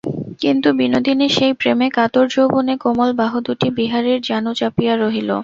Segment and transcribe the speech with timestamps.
[0.41, 5.29] কিন্তু বিনোদিনীর সেই প্রেমে-কাতর যৌবনে-কোমল বাহুদুটি বিহারীর জানু চাপিয়া রহিল।